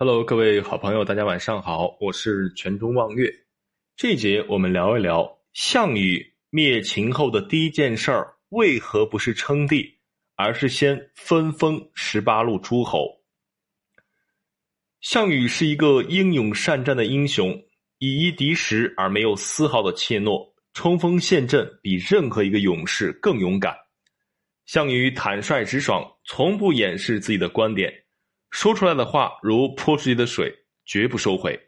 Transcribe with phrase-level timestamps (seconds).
[0.00, 3.28] Hello，各位好朋友，大家晚上好，我是全中望月。
[3.96, 9.98] 这节我们聊一聊项羽灭秦后的第一件事儿，为何不是称帝，
[10.36, 13.08] 而是先分封十八路诸侯？
[15.00, 17.60] 项羽是一个英勇善战的英雄，
[17.98, 23.76] 以一敌十而没有丝毫的怯懦，冲锋陷阵比任何一个勇士更勇敢。
[24.64, 27.92] 项羽坦率直爽，从不掩饰自己的观点。
[28.50, 30.52] 说出来的话如泼出去的水，
[30.84, 31.58] 绝不收回。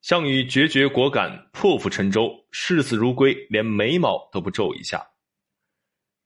[0.00, 5.00] 项羽决绝果敢，破釜沉舟，视死如归，连眉毛都不皱一下。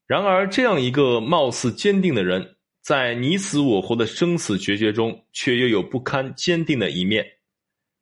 [0.06, 7.26] 然而，这样一个貌似坚定的人，在你死我活的生死决绝中，却又有不堪坚定的一面。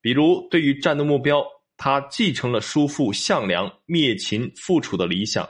[0.00, 1.44] 比如，对于战斗目标，
[1.76, 5.48] 他继承了叔父项梁灭秦复楚的理想，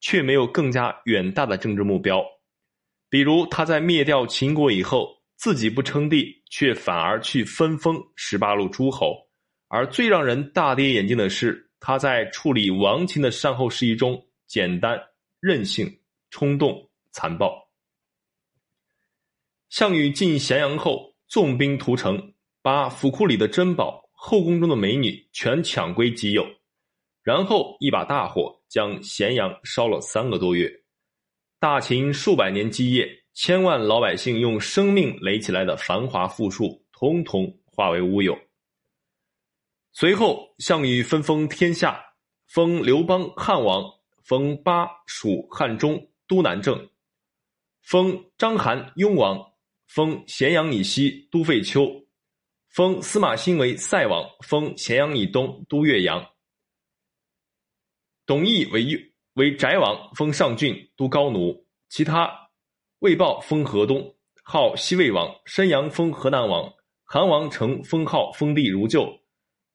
[0.00, 2.24] 却没有更加远大的政治目标。
[3.10, 5.15] 比如，他在灭掉秦国以后。
[5.36, 9.14] 自己不称帝，却反而去分封十八路诸侯，
[9.68, 14.98] 而最让人大跌眼镜的是，他在处理亡秦的善后事宜中简单、
[15.38, 17.68] 任性、冲动、残暴。
[19.68, 26.46] 项羽进咸阳后，纵兵屠城，把府库里的珍宝、后宫中的美女全抢归己有，
[27.22, 30.72] 然后一把大火将咸阳烧了三个多月，
[31.60, 33.06] 大秦数百年基业。
[33.36, 38.34] 千万老百姓用生命垒起来的繁华富庶，统统化为乌有。
[39.92, 42.02] 随后，项羽分封天下，
[42.46, 43.84] 封刘邦汉王，
[44.24, 46.88] 封巴蜀汉中都南郑，
[47.82, 49.52] 封章邯雍王，
[49.86, 52.06] 封咸阳以西都废丘，
[52.70, 56.26] 封司马欣为塞王，封咸阳以东都岳阳。
[58.24, 62.45] 董翳为为翟王，封上郡都高奴，其他。
[63.00, 66.72] 魏豹封河东，号西魏王；申阳封河南王；
[67.04, 69.02] 韩王成封号封地如旧；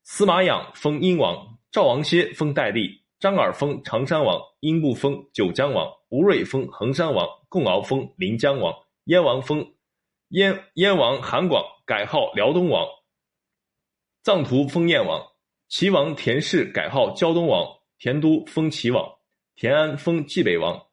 [0.01, 1.35] 司马养封殷王；
[1.71, 8.73] 赵王歇封代地；张耳封常山王；英布封九江王；吴瑞封衡山王；共敖封临江王；
[9.03, 9.75] 燕王封
[10.29, 12.87] 燕燕王韩广改号辽东王；
[14.23, 15.21] 臧荼封燕王；
[15.69, 19.19] 齐王田氏改号胶东王；田都封齐王；
[19.55, 20.87] 田安封冀北王。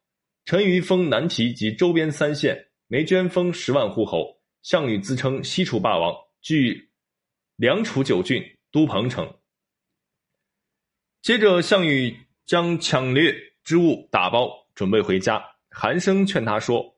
[0.48, 4.34] 陈余封南齐及周边三县，梅娟封十万户侯。
[4.62, 6.10] 项羽自称西楚霸王，
[6.41, 6.88] 据
[7.56, 8.42] 梁楚九郡，
[8.72, 9.31] 都彭城。
[11.20, 12.16] 接着，项羽
[12.47, 15.44] 将抢掠之物打包，准备回家。
[15.69, 16.97] 韩生劝他说：“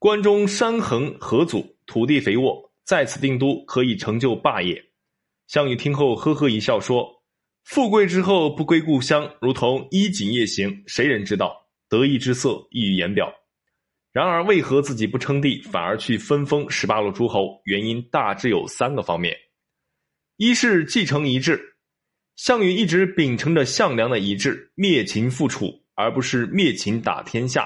[0.00, 4.84] 关中山横河阻，土地肥沃，在此定都可以成就霸业。”
[5.46, 7.22] 项羽听后呵呵一笑说
[7.62, 11.56] ：“富贵之后不归故乡，如同衣锦夜行，谁人知道？”
[11.90, 13.30] 得意之色溢于言表。
[14.12, 17.60] 然而，为何自己不称帝，反而去分封十八路诸侯？
[17.64, 19.36] 原因大致有三个方面：
[20.36, 21.76] 一是继承遗志，
[22.34, 27.64] 项羽一直秉承着项梁的遗志，灭秦复楚，而不是灭秦打天下；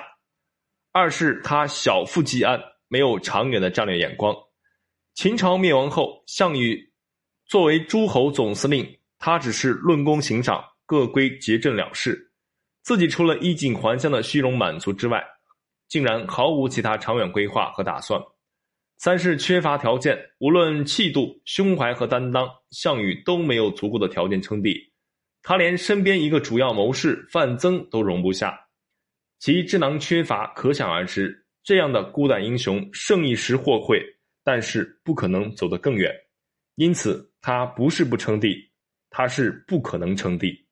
[0.93, 4.35] 二是他小富即安，没有长远的战略眼光。
[5.15, 6.93] 秦朝灭亡后，项羽
[7.47, 12.33] 作为诸侯总司令，他只是论功行赏，各归结阵了事。
[12.85, 15.25] 自己除了衣锦还乡的虚荣满足之外，
[15.89, 18.21] 竟然毫无其他长远规划和打算。
[18.99, 24.79] 三是缺乏条件，无论气度、胸怀和担当，项羽都没有足够的条件称帝。
[25.43, 28.59] 他连身边一个主要谋士范增都容不下，
[29.39, 31.47] 其智囊缺乏可想而知。
[31.63, 33.99] 这样的孤胆英雄，胜一时或会，
[34.45, 36.15] 但是不可能走得更远。
[36.75, 38.57] 因此，他不是不称帝，
[39.09, 40.64] 他是不可能称帝。